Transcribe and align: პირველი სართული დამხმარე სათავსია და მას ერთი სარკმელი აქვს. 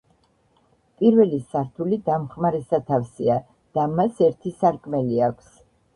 პირველი 1.01 1.39
სართული 1.51 1.99
დამხმარე 2.09 2.61
სათავსია 2.71 3.35
და 3.79 3.87
მას 4.01 4.25
ერთი 4.31 4.55
სარკმელი 4.63 5.21
აქვს. 5.29 5.55